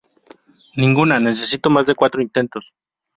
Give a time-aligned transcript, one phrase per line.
[0.77, 2.73] Ninguna necesitó más de cuatro intentos.